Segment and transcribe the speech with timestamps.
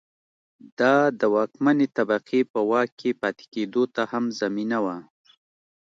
[0.79, 4.97] دا د واکمنې طبقې په واک کې پاتې کېدو ته هم زمینه وه.